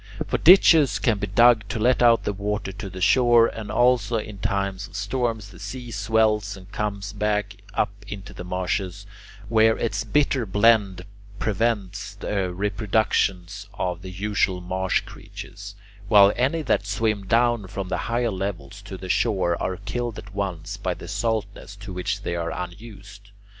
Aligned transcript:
For 0.25 0.39
ditches 0.39 0.97
can 0.97 1.19
be 1.19 1.27
dug 1.27 1.67
to 1.67 1.77
let 1.77 2.01
out 2.01 2.23
the 2.23 2.33
water 2.33 2.71
to 2.71 2.89
the 2.89 3.01
shore, 3.01 3.45
and 3.45 3.69
also 3.69 4.17
in 4.17 4.39
times 4.39 4.87
of 4.87 4.95
storms 4.95 5.49
the 5.49 5.59
sea 5.59 5.91
swells 5.91 6.57
and 6.57 6.71
comes 6.71 7.13
backing 7.13 7.59
up 7.75 7.91
into 8.07 8.33
the 8.33 8.43
marshes, 8.43 9.05
where 9.47 9.77
its 9.77 10.03
bitter 10.03 10.47
blend 10.47 11.03
prevents 11.37 12.15
the 12.15 12.51
reproductions 12.51 13.69
of 13.75 14.01
the 14.01 14.09
usual 14.09 14.59
marsh 14.59 15.01
creatures, 15.01 15.75
while 16.07 16.33
any 16.35 16.63
that 16.63 16.87
swim 16.87 17.27
down 17.27 17.67
from 17.67 17.89
the 17.89 17.97
higher 18.09 18.31
levels 18.31 18.81
to 18.81 18.97
the 18.97 19.07
shore 19.07 19.55
are 19.61 19.77
killed 19.77 20.17
at 20.17 20.33
once 20.33 20.77
by 20.77 20.95
the 20.95 21.07
saltness 21.07 21.75
to 21.75 21.93
which 21.93 22.23
they 22.23 22.35
are 22.35 22.49
unused. 22.51 23.29